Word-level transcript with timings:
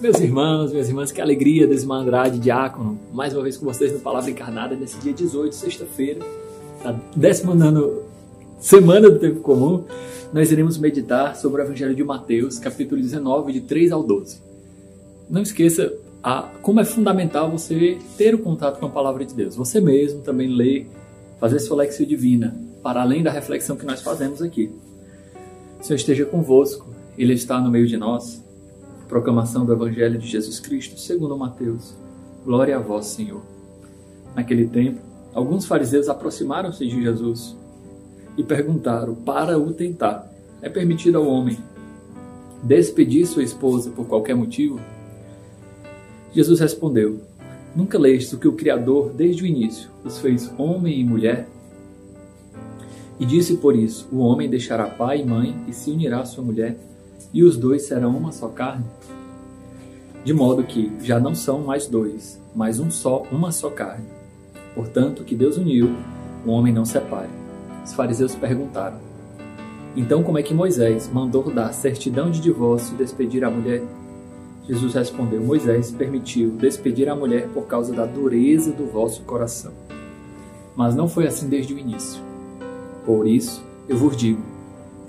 Meus 0.00 0.18
irmãos, 0.18 0.72
minhas 0.72 0.88
irmãs, 0.88 1.12
que 1.12 1.20
alegria, 1.20 1.66
Desmã 1.66 1.96
Andrade, 1.96 2.38
diácono, 2.38 2.98
mais 3.12 3.34
uma 3.34 3.42
vez 3.42 3.58
com 3.58 3.66
vocês 3.66 3.92
no 3.92 4.00
Palavra 4.00 4.30
Encarnada, 4.30 4.74
nesse 4.74 4.98
dia 4.98 5.12
18, 5.12 5.54
sexta-feira, 5.54 6.20
da 6.82 6.92
19 7.14 8.00
semana 8.58 9.10
do 9.10 9.18
Tempo 9.18 9.40
Comum, 9.40 9.84
nós 10.32 10.50
iremos 10.50 10.78
meditar 10.78 11.36
sobre 11.36 11.60
o 11.60 11.64
Evangelho 11.66 11.94
de 11.94 12.02
Mateus, 12.02 12.58
capítulo 12.58 12.98
19, 12.98 13.52
de 13.52 13.60
3 13.60 13.92
ao 13.92 14.02
12. 14.02 14.40
Não 15.28 15.42
esqueça 15.42 15.92
a, 16.22 16.48
como 16.62 16.80
é 16.80 16.84
fundamental 16.86 17.50
você 17.50 17.98
ter 18.16 18.34
o 18.34 18.38
contato 18.38 18.80
com 18.80 18.86
a 18.86 18.90
Palavra 18.90 19.22
de 19.22 19.34
Deus. 19.34 19.54
Você 19.54 19.82
mesmo 19.82 20.22
também 20.22 20.48
ler, 20.48 20.88
fazer 21.38 21.58
sua 21.58 21.76
lexia 21.76 22.06
divina, 22.06 22.58
para 22.82 23.02
além 23.02 23.22
da 23.22 23.30
reflexão 23.30 23.76
que 23.76 23.84
nós 23.84 24.00
fazemos 24.00 24.40
aqui. 24.40 24.70
O 25.78 25.84
Senhor 25.84 25.96
esteja 25.96 26.24
convosco, 26.24 26.86
Ele 27.18 27.34
está 27.34 27.60
no 27.60 27.70
meio 27.70 27.86
de 27.86 27.98
nós 27.98 28.48
Proclamação 29.10 29.66
do 29.66 29.72
Evangelho 29.72 30.20
de 30.20 30.28
Jesus 30.28 30.60
Cristo, 30.60 30.96
segundo 30.96 31.36
Mateus. 31.36 31.96
Glória 32.44 32.76
a 32.76 32.78
vós, 32.78 33.06
Senhor. 33.06 33.42
Naquele 34.36 34.68
tempo, 34.68 35.00
alguns 35.34 35.66
fariseus 35.66 36.08
aproximaram-se 36.08 36.86
de 36.86 37.02
Jesus 37.02 37.56
e 38.38 38.44
perguntaram 38.44 39.16
para 39.16 39.58
o 39.58 39.72
tentar: 39.72 40.32
É 40.62 40.68
permitido 40.68 41.18
ao 41.18 41.26
homem 41.26 41.58
despedir 42.62 43.26
sua 43.26 43.42
esposa 43.42 43.90
por 43.90 44.06
qualquer 44.06 44.36
motivo? 44.36 44.78
Jesus 46.32 46.60
respondeu: 46.60 47.20
Nunca 47.74 47.98
lestes 47.98 48.34
o 48.34 48.38
que 48.38 48.46
o 48.46 48.52
Criador, 48.52 49.10
desde 49.12 49.42
o 49.42 49.46
início, 49.46 49.90
os 50.04 50.20
fez 50.20 50.48
homem 50.56 51.00
e 51.00 51.04
mulher? 51.04 51.48
E 53.18 53.26
disse 53.26 53.56
por 53.56 53.74
isso: 53.74 54.08
O 54.12 54.18
homem 54.18 54.48
deixará 54.48 54.86
pai 54.86 55.20
e 55.20 55.26
mãe 55.26 55.56
e 55.66 55.72
se 55.72 55.90
unirá 55.90 56.20
à 56.20 56.24
sua 56.24 56.44
mulher 56.44 56.78
e 57.32 57.42
os 57.42 57.56
dois 57.56 57.82
serão 57.82 58.16
uma 58.16 58.32
só 58.32 58.48
carne? 58.48 58.84
De 60.24 60.32
modo 60.32 60.64
que 60.64 60.92
já 61.00 61.18
não 61.18 61.34
são 61.34 61.60
mais 61.60 61.86
dois, 61.86 62.40
mas 62.54 62.78
um 62.78 62.90
só, 62.90 63.22
uma 63.32 63.52
só 63.52 63.70
carne. 63.70 64.06
Portanto, 64.74 65.24
que 65.24 65.34
Deus 65.34 65.56
uniu, 65.56 65.94
o 66.44 66.50
homem 66.50 66.72
não 66.72 66.84
separe. 66.84 67.30
Os 67.84 67.92
fariseus 67.92 68.34
perguntaram: 68.34 68.98
Então, 69.96 70.22
como 70.22 70.38
é 70.38 70.42
que 70.42 70.54
Moisés 70.54 71.10
mandou 71.12 71.50
dar 71.50 71.72
certidão 71.72 72.30
de 72.30 72.40
divórcio 72.40 72.94
e 72.94 72.98
despedir 72.98 73.44
a 73.44 73.50
mulher? 73.50 73.82
Jesus 74.68 74.94
respondeu: 74.94 75.40
Moisés 75.42 75.90
permitiu 75.90 76.50
despedir 76.50 77.08
a 77.08 77.16
mulher 77.16 77.48
por 77.48 77.66
causa 77.66 77.92
da 77.92 78.06
dureza 78.06 78.72
do 78.72 78.86
vosso 78.86 79.22
coração. 79.22 79.72
Mas 80.76 80.94
não 80.94 81.08
foi 81.08 81.26
assim 81.26 81.48
desde 81.48 81.74
o 81.74 81.78
início. 81.78 82.22
Por 83.04 83.26
isso, 83.26 83.64
eu 83.88 83.96
vos 83.96 84.16
digo: 84.16 84.42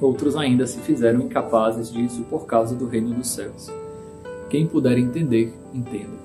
outros 0.00 0.36
ainda 0.36 0.66
se 0.66 0.78
fizeram 0.78 1.20
incapazes 1.20 1.92
disso 1.92 2.24
por 2.28 2.46
causa 2.46 2.74
do 2.74 2.86
reino 2.86 3.14
dos 3.14 3.28
céus. 3.28 3.70
Quem 4.50 4.66
puder 4.66 4.98
entender, 4.98 5.52
entenda. 5.72 6.24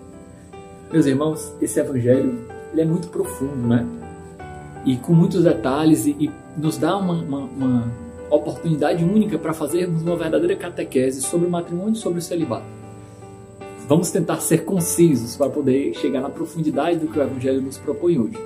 Meus 0.91 1.05
irmãos, 1.05 1.53
esse 1.61 1.79
evangelho 1.79 2.39
ele 2.71 2.81
é 2.81 2.85
muito 2.85 3.07
profundo, 3.09 3.67
né? 3.67 3.85
E 4.85 4.97
com 4.97 5.13
muitos 5.13 5.43
detalhes 5.43 6.05
e, 6.05 6.11
e 6.11 6.31
nos 6.57 6.77
dá 6.77 6.97
uma, 6.97 7.13
uma, 7.13 7.39
uma 7.39 7.91
oportunidade 8.29 9.03
única 9.03 9.37
para 9.37 9.53
fazermos 9.53 10.01
uma 10.01 10.15
verdadeira 10.15 10.55
catequese 10.55 11.21
sobre 11.21 11.47
o 11.47 11.49
matrimônio 11.49 11.93
e 11.93 11.97
sobre 11.97 12.19
o 12.19 12.21
celibato. 12.21 12.65
Vamos 13.87 14.11
tentar 14.11 14.37
ser 14.37 14.65
concisos 14.65 15.35
para 15.35 15.49
poder 15.49 15.95
chegar 15.95 16.21
na 16.21 16.29
profundidade 16.29 16.99
do 16.99 17.07
que 17.07 17.17
o 17.17 17.23
Evangelho 17.23 17.59
nos 17.59 17.79
propõe 17.79 18.19
hoje. 18.19 18.37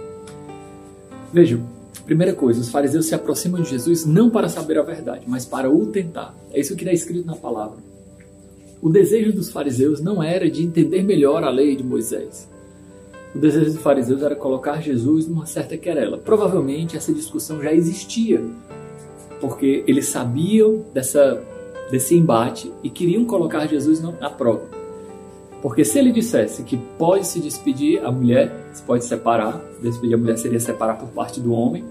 Vejam, 1.33 1.61
Primeira 2.05 2.33
coisa, 2.33 2.59
os 2.59 2.69
fariseus 2.69 3.05
se 3.05 3.15
aproximam 3.15 3.61
de 3.61 3.69
Jesus 3.69 4.05
não 4.05 4.29
para 4.29 4.49
saber 4.49 4.77
a 4.77 4.83
verdade, 4.83 5.23
mas 5.25 5.45
para 5.45 5.69
o 5.69 5.85
tentar. 5.85 6.35
É 6.51 6.59
isso 6.59 6.75
que 6.75 6.83
está 6.83 6.93
escrito 6.93 7.25
na 7.25 7.35
palavra. 7.35 7.77
O 8.81 8.89
desejo 8.89 9.31
dos 9.31 9.49
fariseus 9.49 10.01
não 10.01 10.21
era 10.21 10.49
de 10.49 10.63
entender 10.63 11.03
melhor 11.03 11.43
a 11.43 11.49
lei 11.49 11.75
de 11.75 11.83
Moisés. 11.83 12.49
O 13.33 13.39
desejo 13.39 13.71
dos 13.71 13.81
fariseus 13.81 14.21
era 14.21 14.35
colocar 14.35 14.81
Jesus 14.81 15.25
numa 15.27 15.45
certa 15.45 15.77
querela. 15.77 16.17
Provavelmente 16.17 16.97
essa 16.97 17.13
discussão 17.13 17.63
já 17.63 17.73
existia, 17.73 18.43
porque 19.39 19.85
eles 19.87 20.07
sabiam 20.07 20.83
dessa, 20.93 21.41
desse 21.89 22.15
embate 22.15 22.71
e 22.83 22.89
queriam 22.89 23.23
colocar 23.23 23.65
Jesus 23.65 24.01
na 24.01 24.29
prova. 24.29 24.82
Porque 25.63 25.85
se 25.85 25.97
ele 25.97 26.11
dissesse 26.11 26.61
que 26.63 26.75
pode 26.75 27.25
se 27.25 27.39
despedir 27.39 28.05
a 28.05 28.11
mulher, 28.11 28.53
se 28.73 28.83
pode 28.83 29.05
separar, 29.05 29.61
despedir 29.81 30.15
a 30.15 30.17
mulher 30.17 30.37
seria 30.37 30.59
separar 30.59 30.95
por 30.95 31.07
parte 31.07 31.39
do 31.39 31.53
homem, 31.53 31.85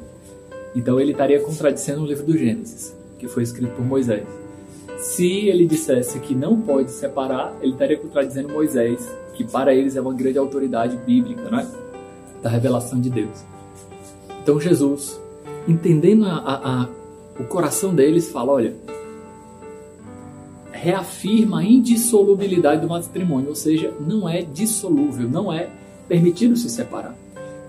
então 0.77 1.01
ele 1.01 1.13
estaria 1.13 1.41
contradizendo 1.41 2.03
o 2.03 2.07
livro 2.07 2.27
do 2.27 2.37
Gênesis, 2.37 2.95
que 3.19 3.27
foi 3.27 3.43
escrito 3.43 3.75
por 3.75 3.83
Moisés. 3.83 4.25
Se 4.99 5.49
ele 5.49 5.65
dissesse 5.65 6.21
que 6.21 6.35
não 6.35 6.61
pode 6.61 6.91
separar, 6.91 7.57
ele 7.63 7.73
estaria 7.73 7.97
contradizendo 7.97 8.51
Moisés, 8.51 9.01
que 9.33 9.43
para 9.43 9.75
eles 9.75 9.97
é 9.97 10.03
uma 10.03 10.13
grande 10.13 10.37
autoridade 10.37 10.95
bíblica, 11.07 11.51
né? 11.51 11.67
da 12.43 12.51
revelação 12.51 13.01
de 13.01 13.09
Deus. 13.09 13.43
Então 14.43 14.61
Jesus, 14.61 15.19
entendendo 15.67 16.27
a, 16.27 16.35
a, 16.35 16.83
a, 16.83 16.89
o 17.41 17.45
coração 17.45 17.95
deles, 17.95 18.31
fala: 18.31 18.53
olha, 18.53 18.75
reafirma 20.83 21.61
a 21.61 21.65
indissolubilidade 21.65 22.81
do 22.81 22.89
matrimônio, 22.89 23.51
ou 23.51 23.55
seja, 23.55 23.95
não 24.01 24.29
é 24.29 24.43
dissolúvel, 24.43 25.29
não 25.29 25.53
é 25.53 25.69
permitido 26.09 26.57
se 26.57 26.69
separar. 26.69 27.15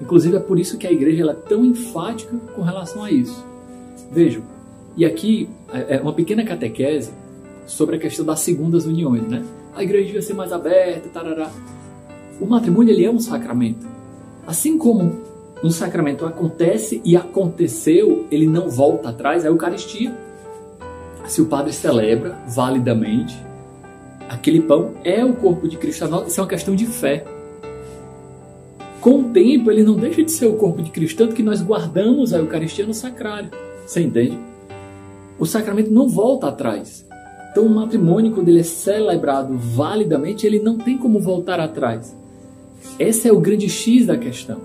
Inclusive 0.01 0.35
é 0.35 0.40
por 0.40 0.59
isso 0.59 0.79
que 0.79 0.88
a 0.88 0.91
igreja 0.91 1.29
é 1.29 1.34
tão 1.34 1.63
enfática 1.63 2.35
com 2.56 2.63
relação 2.63 3.03
a 3.03 3.12
isso. 3.12 3.46
Vejam, 4.12 4.41
e 4.97 5.06
aqui 5.06 5.47
é, 5.72 5.97
é 5.97 6.02
uma 6.02 6.12
pequena 6.12 6.44
catequese 6.44 7.12
sobre 7.68 7.97
a 7.97 8.00
questão 8.00 8.25
das 8.25 8.40
segundas 8.40 8.88
uniões, 8.88 9.28
né? 9.28 9.46
A 9.75 9.84
igreja 9.84 10.07
devia 10.07 10.22
ser 10.23 10.34
mais 10.34 10.52
aberta, 10.52 11.07
tarará. 11.09 11.52
O 12.41 12.47
matrimônio 12.47 12.91
ele 12.91 13.06
é 13.06 13.12
um 13.12 13.19
sacramento. 13.19 13.85
Assim 14.47 14.75
como 14.75 15.22
um 15.63 15.69
sacramento 15.69 16.25
acontece 16.25 17.00
e 17.06 17.16
aconteceu, 17.16 18.25
ele 18.31 18.47
não 18.47 18.69
volta 18.69 19.09
atrás, 19.09 19.46
a 19.46 19.50
Eucaristia 19.50 20.12
se 21.28 21.41
o 21.41 21.45
padre 21.45 21.73
celebra 21.73 22.38
validamente, 22.47 23.38
aquele 24.29 24.61
pão 24.61 24.91
é 25.03 25.23
o 25.23 25.34
corpo 25.34 25.67
de 25.67 25.78
Cristo. 25.78 26.06
Isso 26.28 26.39
é 26.39 26.44
uma 26.44 26.50
questão 26.50 26.75
de 26.75 26.85
fé. 26.85 27.25
Com 29.00 29.19
o 29.19 29.23
tempo, 29.25 29.69
ele 29.69 29.84
não 29.84 29.95
deixa 29.95 30.23
de 30.23 30.31
ser 30.31 30.45
o 30.45 30.53
corpo 30.53 30.81
de 30.81 30.89
Cristo, 30.89 31.17
tanto 31.17 31.35
que 31.35 31.44
nós 31.44 31.61
guardamos 31.61 32.34
a 32.34 32.38
Eucaristia 32.38 32.85
no 32.85 32.94
sacrário. 32.94 33.50
Você 33.85 34.01
entende? 34.01 34.39
O 35.38 35.45
sacramento 35.45 35.91
não 35.91 36.07
volta 36.07 36.47
atrás. 36.47 37.06
Então, 37.51 37.66
o 37.66 37.69
matrimônio, 37.69 38.31
quando 38.31 38.47
ele 38.47 38.61
é 38.61 38.63
celebrado 38.63 39.57
validamente, 39.57 40.47
ele 40.47 40.59
não 40.59 40.78
tem 40.78 40.97
como 40.97 41.19
voltar 41.19 41.59
atrás. 41.59 42.16
Esse 42.97 43.28
é 43.28 43.31
o 43.34 43.40
grande 43.40 43.69
X 43.69 44.05
da 44.05 44.17
questão. 44.17 44.59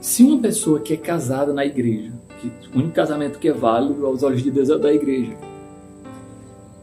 Se 0.00 0.22
uma 0.22 0.38
pessoa 0.38 0.80
que 0.80 0.94
é 0.94 0.96
casada 0.96 1.52
na 1.52 1.64
igreja, 1.64 2.12
que 2.40 2.50
o 2.74 2.78
único 2.78 2.94
casamento 2.94 3.38
que 3.38 3.48
é 3.48 3.52
válido 3.52 4.06
aos 4.06 4.22
olhos 4.22 4.42
de 4.42 4.50
Deus 4.50 4.70
é 4.70 4.78
da 4.78 4.92
igreja, 4.92 5.32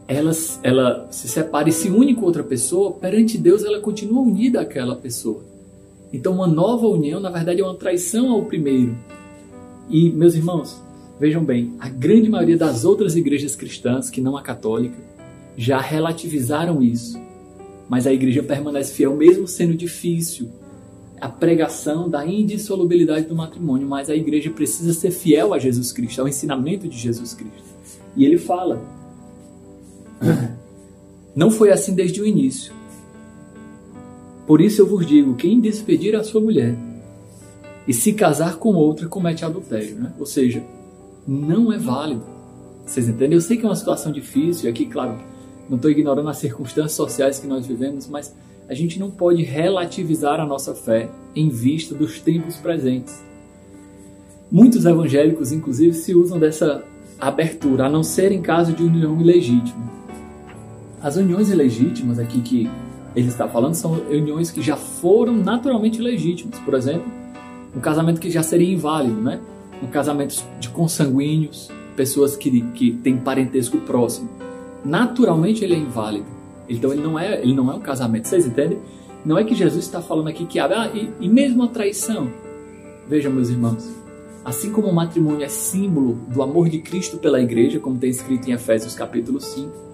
ela, 0.08 0.32
ela 0.62 1.08
se 1.10 1.28
separa 1.28 1.68
e 1.68 1.72
se 1.72 1.88
une 1.88 2.14
com 2.14 2.24
outra 2.24 2.42
pessoa, 2.42 2.92
perante 2.92 3.38
Deus 3.38 3.64
ela 3.64 3.80
continua 3.80 4.22
unida 4.22 4.60
àquela 4.60 4.96
pessoa. 4.96 5.42
Então, 6.12 6.34
uma 6.34 6.46
nova 6.46 6.86
união, 6.86 7.20
na 7.20 7.30
verdade, 7.30 7.60
é 7.60 7.64
uma 7.64 7.74
traição 7.74 8.30
ao 8.30 8.44
primeiro. 8.44 8.94
E, 9.88 10.10
meus 10.10 10.34
irmãos, 10.34 10.82
vejam 11.18 11.42
bem, 11.42 11.74
a 11.78 11.88
grande 11.88 12.28
maioria 12.28 12.56
das 12.56 12.84
outras 12.84 13.16
igrejas 13.16 13.56
cristãs, 13.56 14.10
que 14.10 14.20
não 14.20 14.36
a 14.36 14.42
católica, 14.42 14.96
já 15.56 15.80
relativizaram 15.80 16.82
isso. 16.82 17.18
Mas 17.88 18.06
a 18.06 18.12
igreja 18.12 18.42
permanece 18.42 18.92
fiel, 18.92 19.16
mesmo 19.16 19.48
sendo 19.48 19.74
difícil 19.74 20.50
a 21.20 21.28
pregação 21.28 22.10
da 22.10 22.26
indissolubilidade 22.26 23.26
do 23.26 23.36
matrimônio. 23.36 23.86
Mas 23.86 24.10
a 24.10 24.16
igreja 24.16 24.50
precisa 24.50 24.92
ser 24.92 25.10
fiel 25.10 25.54
a 25.54 25.58
Jesus 25.58 25.92
Cristo, 25.92 26.20
ao 26.20 26.28
ensinamento 26.28 26.88
de 26.88 26.98
Jesus 26.98 27.32
Cristo. 27.32 27.62
E 28.16 28.24
ele 28.24 28.38
fala: 28.38 28.82
não 31.34 31.50
foi 31.50 31.70
assim 31.70 31.94
desde 31.94 32.20
o 32.20 32.26
início. 32.26 32.72
Por 34.46 34.60
isso 34.60 34.82
eu 34.82 34.86
vos 34.86 35.06
digo: 35.06 35.34
quem 35.34 35.60
despedir 35.60 36.14
a 36.14 36.22
sua 36.22 36.40
mulher 36.40 36.76
e 37.86 37.92
se 37.92 38.12
casar 38.12 38.56
com 38.56 38.74
outra 38.74 39.08
comete 39.08 39.44
adultério, 39.44 39.96
né? 39.96 40.12
Ou 40.18 40.26
seja, 40.26 40.62
não 41.26 41.72
é 41.72 41.78
válido. 41.78 42.24
Vocês 42.84 43.08
entendem? 43.08 43.34
Eu 43.34 43.40
sei 43.40 43.56
que 43.56 43.64
é 43.64 43.68
uma 43.68 43.76
situação 43.76 44.12
difícil, 44.12 44.68
aqui, 44.68 44.86
claro, 44.86 45.18
não 45.68 45.76
estou 45.76 45.90
ignorando 45.90 46.28
as 46.28 46.38
circunstâncias 46.38 46.92
sociais 46.92 47.38
que 47.38 47.46
nós 47.46 47.66
vivemos, 47.66 48.06
mas 48.06 48.34
a 48.68 48.74
gente 48.74 48.98
não 48.98 49.10
pode 49.10 49.42
relativizar 49.42 50.40
a 50.40 50.46
nossa 50.46 50.74
fé 50.74 51.08
em 51.34 51.48
vista 51.48 51.94
dos 51.94 52.20
tempos 52.20 52.56
presentes. 52.56 53.22
Muitos 54.50 54.84
evangélicos, 54.84 55.52
inclusive, 55.52 55.94
se 55.94 56.14
usam 56.14 56.38
dessa 56.38 56.84
abertura, 57.18 57.86
a 57.86 57.88
não 57.88 58.02
ser 58.02 58.32
em 58.32 58.42
caso 58.42 58.72
de 58.72 58.82
união 58.82 59.20
ilegítima. 59.20 59.90
As 61.02 61.16
uniões 61.16 61.50
ilegítimas 61.50 62.18
aqui 62.18 62.40
que 62.40 62.70
ele 63.14 63.28
está 63.28 63.48
falando 63.48 63.74
são 63.74 63.92
uniões 64.08 64.50
que 64.50 64.62
já 64.62 64.76
foram 64.76 65.34
naturalmente 65.34 66.00
legítimas. 66.00 66.58
Por 66.60 66.74
exemplo, 66.74 67.10
um 67.76 67.80
casamento 67.80 68.20
que 68.20 68.30
já 68.30 68.42
seria 68.42 68.72
inválido, 68.72 69.20
né? 69.20 69.40
Um 69.82 69.88
casamento 69.88 70.36
de 70.60 70.68
consanguíneos, 70.68 71.70
pessoas 71.96 72.36
que, 72.36 72.60
que 72.72 72.92
têm 72.92 73.16
parentesco 73.16 73.78
próximo. 73.78 74.30
Naturalmente 74.84 75.64
ele 75.64 75.74
é 75.74 75.78
inválido. 75.78 76.26
Então 76.68 76.92
ele 76.92 77.02
não 77.02 77.18
é, 77.18 77.42
ele 77.42 77.52
não 77.52 77.70
é 77.70 77.74
um 77.74 77.80
casamento. 77.80 78.28
Vocês 78.28 78.46
entendem? 78.46 78.78
Não 79.24 79.36
é 79.36 79.44
que 79.44 79.54
Jesus 79.54 79.84
está 79.84 80.00
falando 80.00 80.28
aqui 80.28 80.46
que 80.46 80.60
ah, 80.60 80.90
e, 80.94 81.10
e 81.20 81.28
mesmo 81.28 81.64
a 81.64 81.68
traição. 81.68 82.30
Vejam, 83.08 83.32
meus 83.32 83.50
irmãos, 83.50 83.90
assim 84.44 84.70
como 84.70 84.86
o 84.86 84.94
matrimônio 84.94 85.44
é 85.44 85.48
símbolo 85.48 86.14
do 86.28 86.42
amor 86.42 86.68
de 86.68 86.78
Cristo 86.78 87.18
pela 87.18 87.40
igreja, 87.40 87.80
como 87.80 87.98
tem 87.98 88.10
escrito 88.10 88.48
em 88.48 88.52
Efésios 88.52 88.94
capítulo 88.94 89.40
5, 89.40 89.91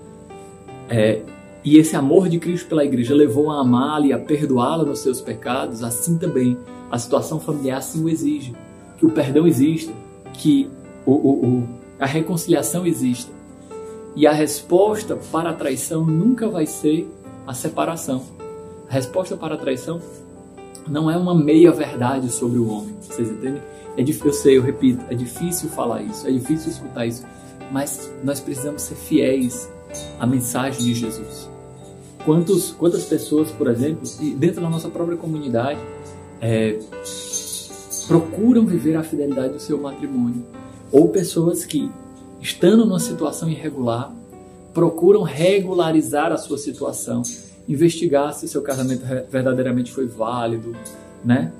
é, 0.89 1.21
e 1.65 1.77
esse 1.77 1.97
amor 1.97 2.29
de 2.29 2.39
Cristo 2.39 2.69
pela 2.69 2.85
igreja 2.85 3.15
levou 3.15 3.51
a 3.51 3.61
amá-la 3.61 4.07
e 4.07 4.13
a 4.13 4.19
perdoá-la 4.19 4.85
nos 4.85 5.01
seus 5.01 5.21
pecados, 5.21 5.83
assim 5.83 6.17
também 6.17 6.57
a 6.91 6.99
situação 6.99 7.39
familiar 7.39 7.79
assim 7.79 8.03
o 8.03 8.09
exige. 8.09 8.55
Que 8.97 9.07
o 9.07 9.11
perdão 9.11 9.47
exista, 9.47 9.93
que 10.33 10.69
o, 11.05 11.13
o, 11.13 11.47
o, 11.47 11.69
a 11.99 12.07
reconciliação 12.07 12.87
exista. 12.87 13.31
E 14.17 14.27
a 14.27 14.33
resposta 14.33 15.17
para 15.31 15.51
a 15.51 15.55
traição 15.55 16.05
nunca 16.05 16.49
vai 16.49 16.67
ser 16.67 17.09
a 17.47 17.55
separação. 17.55 18.23
A 18.89 18.95
resposta 18.95 19.37
para 19.37 19.55
a 19.55 19.59
traição 19.59 20.01
não 20.89 21.11
é 21.11 21.17
uma 21.17 21.35
meia 21.35 21.71
verdade 21.71 22.31
sobre 22.31 22.59
o 22.59 22.69
homem. 22.69 22.95
Vocês 23.01 23.29
entendem? 23.29 23.63
É 23.97 24.03
difícil, 24.03 24.27
eu 24.27 24.33
sei, 24.33 24.57
eu 24.59 24.63
repito, 24.63 25.05
é 25.11 25.15
difícil 25.15 25.69
falar 25.69 26.03
isso, 26.03 26.27
é 26.27 26.31
difícil 26.31 26.71
escutar 26.71 27.05
isso, 27.05 27.27
mas 27.73 28.11
nós 28.23 28.39
precisamos 28.39 28.83
ser 28.83 28.95
fiéis 28.95 29.69
à 30.19 30.27
mensagem 30.27 30.85
de 30.85 30.95
Jesus. 30.95 31.49
Quantos, 32.25 32.73
quantas 32.73 33.05
pessoas, 33.05 33.51
por 33.51 33.69
exemplo, 33.69 34.09
dentro 34.37 34.61
da 34.61 34.69
nossa 34.69 34.89
própria 34.89 35.17
comunidade, 35.17 35.81
é, 36.41 36.79
procuram 38.07 38.67
viver 38.67 38.97
a 38.97 39.03
fidelidade 39.03 39.55
do 39.55 39.61
seu 39.61 39.79
matrimônio, 39.79 40.45
ou 40.91 41.09
pessoas 41.09 41.65
que, 41.65 41.91
estando 42.41 42.85
numa 42.85 43.01
situação 43.01 43.49
irregular, 43.49 44.13
procuram 44.73 45.23
regularizar 45.23 46.33
a 46.33 46.37
sua 46.37 46.59
situação, 46.59 47.23
investigar 47.69 48.33
se 48.35 48.49
seu 48.49 48.63
casamento 48.63 49.05
verdadeiramente 49.31 49.93
foi 49.93 50.07
válido, 50.07 50.75
né? 51.25 51.53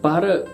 Para 0.00 0.44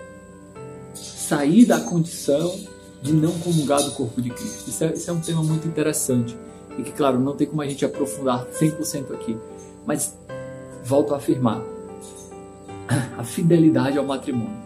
sair 0.93 1.65
da 1.65 1.79
condição 1.79 2.55
de 3.01 3.13
não 3.13 3.31
comungar 3.39 3.83
do 3.83 3.91
corpo 3.91 4.21
de 4.21 4.29
Cristo. 4.29 4.69
Isso 4.69 4.83
é, 4.83 4.93
isso 4.93 5.09
é 5.09 5.13
um 5.13 5.19
tema 5.19 5.43
muito 5.43 5.67
interessante 5.67 6.35
e 6.77 6.83
que, 6.83 6.91
claro, 6.91 7.19
não 7.19 7.35
tem 7.35 7.47
como 7.47 7.61
a 7.61 7.67
gente 7.67 7.85
aprofundar 7.85 8.45
100% 8.47 9.13
aqui, 9.13 9.37
mas 9.85 10.17
volto 10.83 11.13
a 11.13 11.17
afirmar: 11.17 11.61
a 13.17 13.23
fidelidade 13.23 13.97
ao 13.97 14.05
matrimônio, 14.05 14.57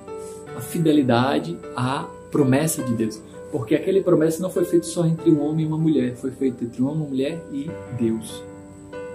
a 0.55 0.61
fidelidade 0.61 1.57
à 1.75 2.07
promessa 2.31 2.83
de 2.83 2.93
Deus. 2.93 3.21
Porque 3.51 3.73
aquele 3.73 4.03
promessa 4.03 4.41
não 4.43 4.49
foi 4.49 4.63
feito 4.63 4.85
só 4.85 5.05
entre 5.05 5.31
um 5.31 5.41
homem 5.41 5.65
e 5.65 5.67
uma 5.67 5.77
mulher, 5.77 6.15
foi 6.15 6.29
feito 6.29 6.63
entre 6.63 6.81
uma 6.81 6.93
mulher 6.93 7.43
e 7.51 7.69
Deus. 7.99 8.43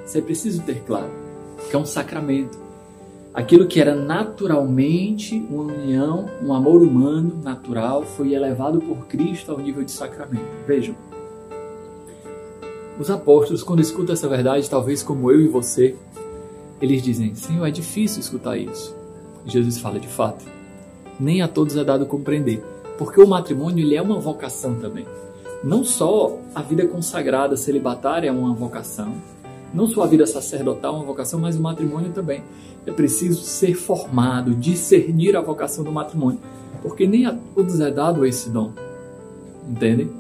Isso 0.05 0.19
é 0.19 0.21
preciso 0.21 0.63
ter 0.63 0.83
claro, 0.85 1.11
que 1.71 1.77
é 1.77 1.79
um 1.79 1.87
sacramento. 1.87 2.59
Aquilo 3.33 3.67
que 3.67 3.81
era 3.81 3.95
naturalmente 3.95 5.37
uma 5.51 5.73
união, 5.73 6.29
um 6.43 6.53
amor 6.53 6.83
humano 6.83 7.41
natural, 7.43 8.05
foi 8.05 8.33
elevado 8.33 8.81
por 8.81 9.07
Cristo 9.07 9.51
ao 9.51 9.59
nível 9.59 9.83
de 9.83 9.91
sacramento. 9.91 10.47
Vejam, 10.67 10.95
os 12.99 13.11
apóstolos, 13.11 13.63
quando 13.63 13.81
escutam 13.81 14.13
essa 14.13 14.29
verdade, 14.29 14.71
talvez 14.71 15.03
como 15.03 15.31
eu 15.31 15.41
e 15.41 15.49
você, 15.49 15.97
eles 16.81 17.03
dizem: 17.03 17.35
Senhor, 17.35 17.67
é 17.67 17.71
difícil 17.71 18.21
escutar 18.21 18.57
isso. 18.57 18.95
Jesus 19.47 19.79
fala 19.79 19.99
de 19.99 20.09
fato. 20.09 20.45
Nem 21.19 21.43
a 21.43 21.49
todos 21.49 21.77
é 21.77 21.85
dado 21.85 22.07
compreender, 22.07 22.63
porque 22.99 23.21
o 23.21 23.27
matrimônio 23.27 23.85
ele 23.85 23.97
é 23.97 24.03
uma 24.03 24.19
vocação 24.19 24.75
também. 24.77 25.07
Não 25.63 25.85
só 25.85 26.39
a 26.55 26.63
vida 26.63 26.87
consagrada 26.87 27.57
celibatária 27.57 28.29
é 28.29 28.33
uma 28.33 28.53
vocação, 28.53 29.15
não 29.73 29.87
só 29.87 30.03
a 30.03 30.07
vida 30.07 30.27
sacerdotal 30.27 30.95
é 30.95 30.97
uma 30.99 31.07
vocação, 31.07 31.41
mas 31.41 31.57
o 31.57 31.63
matrimônio 31.63 32.13
também. 32.13 32.43
É 32.87 32.93
preciso 32.93 33.43
ser 33.43 33.75
formado, 33.75 34.55
discernir 34.55 35.37
a 35.37 35.41
vocação 35.41 35.83
do 35.83 35.91
matrimônio, 35.91 36.41
porque 36.83 37.07
nem 37.07 37.25
a 37.25 37.37
todos 37.55 37.81
é 37.81 37.91
dado 37.91 38.27
esse 38.27 38.51
dom. 38.51 38.73
Entendem? 39.69 40.11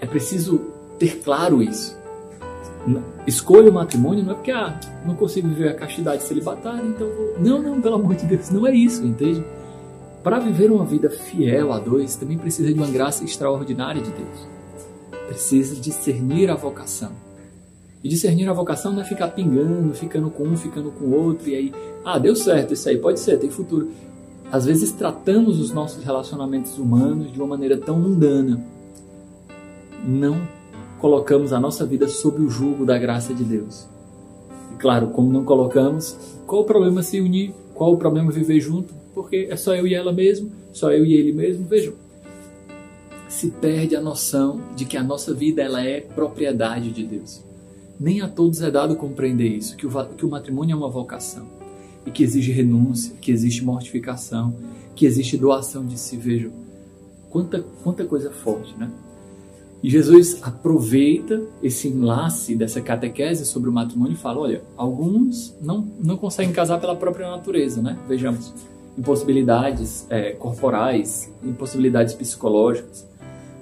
É 0.00 0.06
preciso 0.06 0.75
ter 0.98 1.20
claro 1.22 1.62
isso 1.62 1.96
escolha 3.26 3.70
o 3.70 3.74
matrimônio 3.74 4.24
não 4.24 4.32
é 4.32 4.34
porque 4.34 4.52
ah, 4.52 4.78
não 5.04 5.14
consigo 5.14 5.48
viver 5.48 5.70
a 5.70 5.74
castidade 5.74 6.22
celibatária, 6.22 6.86
então 6.86 7.08
vou... 7.08 7.34
não, 7.40 7.60
não, 7.60 7.80
pelo 7.80 7.96
amor 7.96 8.14
de 8.14 8.26
Deus, 8.26 8.50
não 8.50 8.66
é 8.66 8.74
isso, 8.74 9.04
entende? 9.04 9.44
Para 10.22 10.38
viver 10.38 10.70
uma 10.70 10.84
vida 10.84 11.10
fiel 11.10 11.72
a 11.72 11.78
dois, 11.78 12.16
também 12.16 12.38
precisa 12.38 12.72
de 12.72 12.78
uma 12.78 12.88
graça 12.88 13.24
extraordinária 13.24 14.02
de 14.02 14.10
Deus. 14.10 14.48
Precisa 15.28 15.76
discernir 15.76 16.50
a 16.50 16.54
vocação. 16.54 17.12
E 18.02 18.08
discernir 18.08 18.48
a 18.48 18.52
vocação 18.52 18.92
não 18.92 19.02
é 19.02 19.04
ficar 19.04 19.28
pingando, 19.28 19.94
ficando 19.94 20.30
com 20.30 20.44
um, 20.44 20.56
ficando 20.56 20.90
com 20.90 21.06
o 21.06 21.14
outro, 21.14 21.48
e 21.48 21.54
aí, 21.54 21.72
ah, 22.04 22.18
deu 22.18 22.34
certo 22.36 22.74
isso 22.74 22.88
aí, 22.88 22.98
pode 22.98 23.20
ser, 23.20 23.38
tem 23.38 23.50
futuro. 23.50 23.90
Às 24.50 24.64
vezes 24.64 24.92
tratamos 24.92 25.58
os 25.58 25.72
nossos 25.72 26.04
relacionamentos 26.04 26.78
humanos 26.78 27.32
de 27.32 27.38
uma 27.38 27.48
maneira 27.48 27.76
tão 27.76 27.98
mundana. 27.98 28.64
Não 30.04 30.40
colocamos 30.98 31.52
a 31.52 31.60
nossa 31.60 31.84
vida 31.84 32.08
sob 32.08 32.42
o 32.42 32.48
jugo 32.48 32.84
da 32.84 32.98
graça 32.98 33.34
de 33.34 33.44
Deus. 33.44 33.86
E 34.72 34.76
claro, 34.76 35.08
como 35.08 35.32
não 35.32 35.44
colocamos, 35.44 36.16
qual 36.46 36.62
o 36.62 36.64
problema 36.64 37.02
se 37.02 37.20
unir? 37.20 37.52
Qual 37.74 37.92
o 37.92 37.96
problema 37.96 38.30
viver 38.30 38.60
junto? 38.60 38.94
Porque 39.14 39.48
é 39.50 39.56
só 39.56 39.74
eu 39.74 39.86
e 39.86 39.94
ela 39.94 40.12
mesmo, 40.12 40.50
só 40.72 40.92
eu 40.92 41.04
e 41.04 41.14
ele 41.14 41.32
mesmo. 41.32 41.66
Vejam, 41.66 41.94
se 43.28 43.50
perde 43.50 43.94
a 43.96 44.00
noção 44.00 44.60
de 44.74 44.84
que 44.84 44.96
a 44.96 45.02
nossa 45.02 45.34
vida 45.34 45.62
ela 45.62 45.84
é 45.84 46.00
propriedade 46.00 46.90
de 46.90 47.04
Deus. 47.04 47.44
Nem 47.98 48.20
a 48.20 48.28
todos 48.28 48.62
é 48.62 48.70
dado 48.70 48.96
compreender 48.96 49.48
isso, 49.48 49.76
que 49.76 49.86
o, 49.86 50.06
que 50.06 50.24
o 50.24 50.30
matrimônio 50.30 50.74
é 50.74 50.76
uma 50.76 50.88
vocação 50.88 51.46
e 52.04 52.10
que 52.10 52.22
exige 52.22 52.52
renúncia, 52.52 53.14
que 53.20 53.32
existe 53.32 53.64
mortificação, 53.64 54.54
que 54.94 55.04
existe 55.04 55.36
doação 55.36 55.84
de 55.84 55.98
si. 55.98 56.16
Vejam, 56.16 56.52
quanta, 57.30 57.64
quanta 57.82 58.04
coisa 58.04 58.30
forte, 58.30 58.74
né? 58.78 58.90
E 59.82 59.90
Jesus 59.90 60.42
aproveita 60.42 61.42
esse 61.62 61.88
enlace 61.88 62.56
dessa 62.56 62.80
catequese 62.80 63.44
sobre 63.44 63.68
o 63.68 63.72
matrimônio 63.72 64.14
e 64.14 64.16
fala: 64.16 64.40
olha, 64.40 64.62
alguns 64.76 65.54
não, 65.60 65.86
não 66.02 66.16
conseguem 66.16 66.52
casar 66.52 66.80
pela 66.80 66.96
própria 66.96 67.30
natureza, 67.30 67.82
né? 67.82 67.96
Vejamos, 68.08 68.52
impossibilidades 68.98 70.06
é, 70.08 70.32
corporais, 70.32 71.32
impossibilidades 71.44 72.14
psicológicas. 72.14 73.06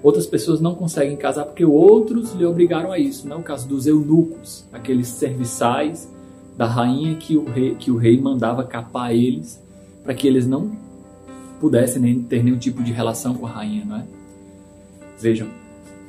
Outras 0.02 0.26
pessoas 0.26 0.60
não 0.60 0.74
conseguem 0.74 1.16
casar 1.16 1.46
porque 1.46 1.64
outros 1.64 2.32
lhe 2.34 2.44
obrigaram 2.44 2.92
a 2.92 2.98
isso. 2.98 3.26
Não 3.26 3.36
é 3.36 3.40
o 3.40 3.42
caso 3.42 3.66
dos 3.66 3.86
eunucos, 3.86 4.66
aqueles 4.72 5.08
serviçais 5.08 6.08
da 6.56 6.66
rainha 6.66 7.16
que 7.16 7.36
o 7.36 7.44
rei, 7.44 7.74
que 7.74 7.90
o 7.90 7.96
rei 7.96 8.20
mandava 8.20 8.62
capar 8.64 9.14
eles 9.14 9.60
para 10.04 10.14
que 10.14 10.28
eles 10.28 10.46
não 10.46 10.76
pudessem 11.58 12.00
nem 12.02 12.22
ter 12.22 12.44
nenhum 12.44 12.58
tipo 12.58 12.82
de 12.82 12.92
relação 12.92 13.34
com 13.34 13.46
a 13.46 13.50
rainha, 13.50 13.84
não 13.84 13.96
é? 13.96 14.04
Vejam, 15.18 15.48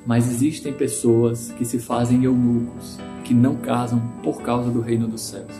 mas 0.05 0.29
existem 0.29 0.71
pessoas 0.71 1.51
que 1.57 1.65
se 1.65 1.79
fazem 1.79 2.23
eunucos, 2.23 2.99
que 3.23 3.33
não 3.33 3.55
casam 3.55 4.01
por 4.21 4.41
causa 4.41 4.69
do 4.69 4.81
reino 4.81 5.07
dos 5.07 5.21
céus. 5.21 5.51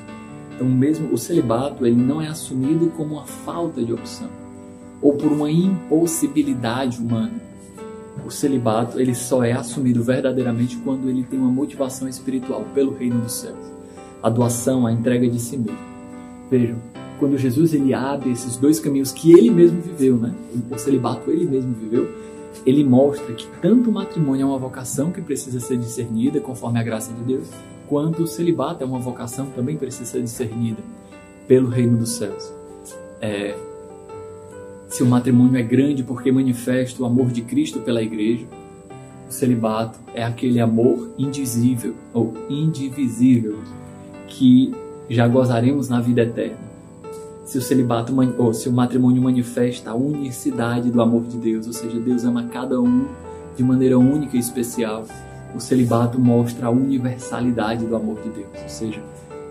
Então, 0.54 0.68
mesmo 0.68 1.14
o 1.14 1.18
celibato, 1.18 1.86
ele 1.86 1.96
não 1.96 2.22
é 2.22 2.28
assumido 2.28 2.88
como 2.96 3.16
uma 3.16 3.26
falta 3.26 3.84
de 3.84 3.92
opção 3.92 4.30
ou 5.02 5.14
por 5.14 5.32
uma 5.32 5.52
impossibilidade 5.52 7.00
humana. 7.00 7.34
O 8.26 8.32
celibato, 8.32 9.00
ele 9.00 9.14
só 9.14 9.44
é 9.44 9.52
assumido 9.52 10.04
verdadeiramente 10.04 10.78
quando 10.78 11.10
ele 11.10 11.24
tem 11.24 11.38
uma 11.38 11.52
motivação 11.52 12.08
espiritual 12.08 12.66
pelo 12.74 12.96
reino 12.96 13.22
dos 13.22 13.34
céus. 13.34 13.58
A 14.24 14.30
doação, 14.30 14.88
a 14.88 14.92
entrega 14.92 15.28
de 15.28 15.40
si 15.40 15.58
mesmo. 15.58 15.78
Vejam, 16.50 16.78
quando 17.20 17.38
Jesus 17.38 17.74
ele 17.74 17.94
abre 17.94 18.32
esses 18.32 18.58
dois 18.58 18.80
caminhos 18.80 19.12
que 19.12 19.32
ele 19.32 19.52
mesmo 19.52 19.80
viveu, 19.82 20.18
né? 20.18 20.34
O 20.72 20.78
celibato 20.78 21.30
ele 21.30 21.46
mesmo 21.46 21.74
viveu, 21.74 22.10
ele 22.66 22.84
mostra 22.84 23.34
que 23.34 23.48
tanto 23.62 23.90
o 23.90 23.94
matrimônio 23.94 24.44
é 24.44 24.46
uma 24.46 24.58
vocação 24.58 25.12
que 25.12 25.22
precisa 25.22 25.60
ser 25.60 25.78
discernida 25.78 26.40
conforme 26.40 26.80
a 26.80 26.84
graça 26.84 27.12
de 27.14 27.24
Deus, 27.24 27.48
quanto 27.88 28.24
o 28.24 28.28
celibato 28.28 28.84
é 28.84 28.88
uma 28.88 29.00
vocação 29.00 29.48
que 29.48 29.56
também 29.56 29.78
precisa 29.78 30.06
ser 30.06 30.22
discernida 30.22 30.82
pelo 31.48 31.70
reino 31.70 31.98
dos 31.98 32.12
céus. 32.12 32.52
É, 33.22 33.56
se 34.88 35.04
o 35.04 35.06
matrimônio 35.06 35.58
é 35.58 35.64
grande 35.64 36.04
porque 36.04 36.32
manifesta 36.32 37.02
o 37.02 37.06
amor 37.06 37.28
de 37.28 37.42
Cristo 37.42 37.80
pela 37.80 38.02
igreja, 38.02 38.46
o 39.28 39.32
celibato 39.32 40.00
é 40.14 40.24
aquele 40.24 40.60
amor 40.60 41.12
indizível 41.18 41.96
ou 42.14 42.34
indivisível 42.50 43.60
que 44.28 44.74
já 45.10 45.28
gozaremos 45.28 45.90
na 45.90 46.00
vida 46.00 46.22
eterna. 46.22 46.75
Se 47.46 47.60
o 47.60 47.62
celibato 47.62 48.12
ou 48.40 48.54
se 48.56 48.68
o 48.68 48.74
matrimônio 48.74 49.22
manifesta 49.22 49.92
a 49.92 49.96
unicidade 49.96 50.90
do 50.90 51.00
amor 51.00 51.26
de 51.26 51.38
Deus, 51.38 51.68
ou 51.68 51.74
seja, 51.74 52.00
Deus 52.00 52.26
ama 52.26 52.46
cada 52.46 52.82
um 52.82 53.06
de 53.56 53.64
maneira 53.64 54.00
única 54.00 54.36
e 54.36 54.40
especial, 54.40 55.06
o 55.56 55.60
celibato 55.60 56.20
mostra 56.20 56.66
a 56.66 56.72
universalidade 56.72 57.86
do 57.86 57.96
amor 57.96 58.20
de 58.24 58.30
Deus, 58.30 58.50
ou 58.64 58.68
seja, 58.68 59.02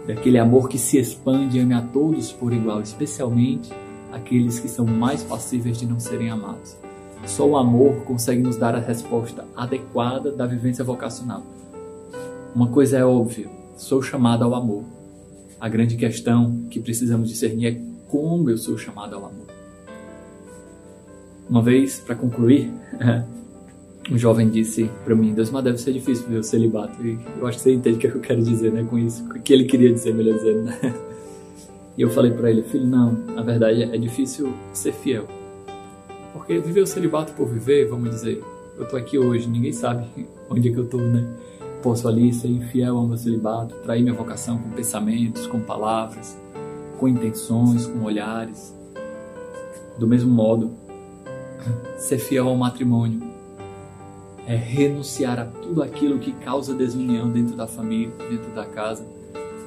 daquele 0.08 0.38
amor 0.38 0.68
que 0.68 0.76
se 0.76 0.98
expande 0.98 1.56
e 1.56 1.60
ama 1.60 1.78
a 1.78 1.82
todos 1.82 2.32
por 2.32 2.52
igual, 2.52 2.82
especialmente 2.82 3.72
aqueles 4.12 4.58
que 4.58 4.68
são 4.68 4.84
mais 4.84 5.22
passíveis 5.22 5.78
de 5.78 5.86
não 5.86 6.00
serem 6.00 6.30
amados. 6.30 6.76
Só 7.26 7.46
o 7.46 7.56
amor 7.56 8.02
consegue 8.04 8.42
nos 8.42 8.56
dar 8.56 8.74
a 8.74 8.80
resposta 8.80 9.46
adequada 9.56 10.32
da 10.32 10.46
vivência 10.46 10.84
vocacional. 10.84 11.42
Uma 12.54 12.66
coisa 12.66 12.98
é 12.98 13.04
óbvia, 13.04 13.48
sou 13.76 14.02
chamado 14.02 14.42
ao 14.42 14.52
amor. 14.52 14.82
A 15.64 15.68
grande 15.70 15.96
questão 15.96 16.66
que 16.68 16.78
precisamos 16.78 17.26
discernir 17.26 17.66
é 17.68 17.80
como 18.10 18.50
eu 18.50 18.58
sou 18.58 18.76
chamado 18.76 19.14
ao 19.14 19.24
amor. 19.24 19.46
Uma 21.48 21.62
vez, 21.62 22.00
para 22.00 22.14
concluir, 22.14 22.70
um 24.12 24.18
jovem 24.18 24.50
disse 24.50 24.90
para 25.06 25.14
mim: 25.14 25.32
Deus, 25.32 25.48
mas 25.48 25.64
deve 25.64 25.78
ser 25.78 25.94
difícil 25.94 26.28
ver 26.28 26.36
o 26.36 26.42
celibato. 26.42 27.02
E 27.02 27.18
eu 27.40 27.46
acho 27.46 27.56
que 27.56 27.64
você 27.64 27.72
entende 27.72 27.96
o 27.96 27.98
que 27.98 28.06
eu 28.08 28.20
quero 28.20 28.42
dizer 28.42 28.72
né, 28.72 28.84
com 28.84 28.98
isso, 28.98 29.24
o 29.24 29.40
que 29.40 29.54
ele 29.54 29.64
queria 29.64 29.90
dizer, 29.90 30.12
melhor 30.12 30.34
dizendo. 30.36 30.64
Né? 30.64 30.94
E 31.96 32.02
eu 32.02 32.10
falei 32.10 32.32
para 32.32 32.50
ele: 32.50 32.62
Filho, 32.62 32.86
não, 32.86 33.12
na 33.12 33.40
verdade 33.40 33.84
é 33.84 33.96
difícil 33.96 34.52
ser 34.74 34.92
fiel. 34.92 35.26
Porque 36.34 36.58
viver 36.58 36.82
o 36.82 36.86
celibato 36.86 37.32
por 37.32 37.48
viver, 37.48 37.88
vamos 37.88 38.10
dizer, 38.10 38.44
eu 38.76 38.86
tô 38.86 38.98
aqui 38.98 39.16
hoje, 39.16 39.48
ninguém 39.48 39.72
sabe 39.72 40.04
onde 40.50 40.68
é 40.68 40.72
que 40.72 40.78
eu 40.78 40.86
tô, 40.86 40.98
né? 40.98 41.26
Posso 41.84 42.08
ali 42.08 42.32
ser 42.32 42.48
infiel 42.48 42.96
ao 42.96 43.06
meu 43.06 43.18
celibato, 43.18 43.74
trair 43.82 44.00
minha 44.00 44.14
vocação 44.14 44.56
com 44.56 44.70
pensamentos, 44.70 45.46
com 45.46 45.60
palavras, 45.60 46.34
com 46.98 47.06
intenções, 47.06 47.84
com 47.84 48.02
olhares. 48.02 48.74
Do 49.98 50.06
mesmo 50.06 50.32
modo, 50.32 50.70
ser 51.98 52.16
fiel 52.16 52.48
ao 52.48 52.56
matrimônio 52.56 53.20
é 54.46 54.56
renunciar 54.56 55.38
a 55.38 55.44
tudo 55.44 55.82
aquilo 55.82 56.18
que 56.18 56.32
causa 56.32 56.72
desunião 56.72 57.30
dentro 57.30 57.54
da 57.54 57.66
família, 57.66 58.14
dentro 58.30 58.50
da 58.54 58.64
casa. 58.64 59.06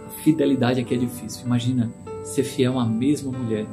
A 0.07 0.09
fidelidade 0.23 0.81
aqui 0.81 0.95
é 0.95 0.97
difícil. 0.97 1.45
Imagina 1.45 1.91
ser 2.23 2.43
fiel 2.43 2.79
à 2.79 2.85
mesma 2.85 3.31
mulher 3.31 3.67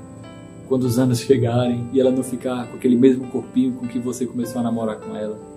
quando 0.68 0.82
os 0.84 0.98
anos 0.98 1.20
chegarem 1.24 1.88
e 1.94 1.98
ela 1.98 2.10
não 2.10 2.22
ficar 2.22 2.68
com 2.68 2.76
aquele 2.76 2.96
mesmo 2.96 3.26
corpinho 3.28 3.72
com 3.72 3.88
que 3.88 3.98
você 3.98 4.26
começou 4.26 4.60
a 4.60 4.64
namorar 4.64 4.96
com 4.96 5.16
ela. 5.16 5.53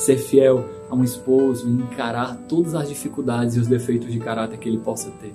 Ser 0.00 0.16
fiel 0.16 0.64
a 0.88 0.94
um 0.94 1.04
esposo 1.04 1.68
encarar 1.68 2.34
todas 2.48 2.74
as 2.74 2.88
dificuldades 2.88 3.56
e 3.56 3.60
os 3.60 3.66
defeitos 3.66 4.10
de 4.10 4.18
caráter 4.18 4.58
que 4.58 4.66
ele 4.66 4.78
possa 4.78 5.10
ter. 5.10 5.34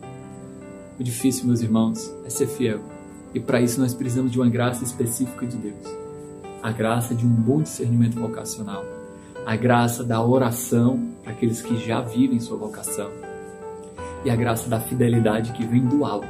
O 1.00 1.04
difícil, 1.04 1.46
meus 1.46 1.62
irmãos, 1.62 2.12
é 2.26 2.32
ser 2.32 2.48
fiel. 2.48 2.80
E 3.32 3.40
para 3.40 3.62
isso 3.62 3.80
nós 3.80 3.94
precisamos 3.94 4.32
de 4.32 4.40
uma 4.40 4.50
graça 4.50 4.84
específica 4.84 5.46
de 5.46 5.56
Deus. 5.56 5.86
A 6.64 6.72
graça 6.72 7.14
de 7.14 7.28
um 7.28 7.30
bom 7.30 7.62
discernimento 7.62 8.20
vocacional. 8.20 8.84
A 9.46 9.56
graça 9.56 10.04
da 10.04 10.20
oração 10.26 11.12
para 11.22 11.34
aqueles 11.34 11.62
que 11.62 11.78
já 11.78 12.02
vivem 12.02 12.40
sua 12.40 12.58
vocação. 12.58 13.12
E 14.26 14.32
a 14.32 14.36
graça 14.36 14.68
da 14.68 14.80
fidelidade 14.80 15.52
que 15.52 15.64
vem 15.64 15.86
do 15.86 16.04
alto, 16.04 16.28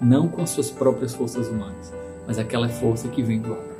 não 0.00 0.28
com 0.28 0.40
as 0.40 0.50
suas 0.50 0.70
próprias 0.70 1.16
forças 1.16 1.48
humanas, 1.48 1.92
mas 2.28 2.38
aquela 2.38 2.68
força 2.68 3.08
que 3.08 3.24
vem 3.24 3.40
do 3.40 3.54
alto. 3.54 3.76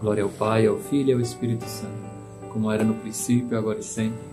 Glória 0.00 0.22
ao 0.22 0.30
Pai, 0.30 0.66
ao 0.66 0.78
Filho 0.78 1.10
e 1.10 1.12
ao 1.12 1.20
Espírito 1.20 1.66
Santo, 1.66 2.11
como 2.52 2.70
era 2.70 2.84
no 2.84 2.94
princípio, 2.94 3.56
agora 3.56 3.80
e 3.80 3.82
sempre. 3.82 4.31